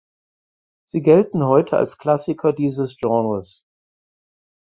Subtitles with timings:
[0.89, 3.67] Sie gelten heute als Klassiker dieses Genres.